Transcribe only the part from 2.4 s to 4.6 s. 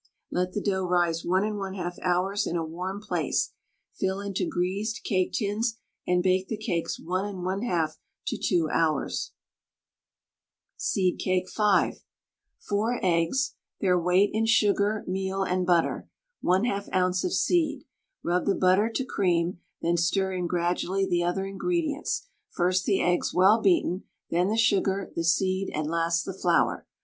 in a warm place, fill into